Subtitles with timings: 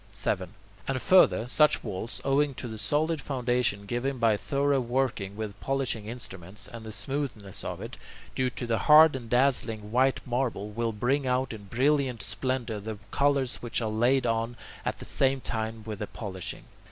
[0.11, 0.55] 7.
[0.87, 6.07] And further, such walls, owing to the solid foundation given by thorough working with polishing
[6.07, 7.97] instruments, and the smoothness of it,
[8.33, 12.97] due to the hard and dazzling white marble, will bring out in brilliant splendour the
[13.11, 16.63] colours which are laid on at the same time with the polishing.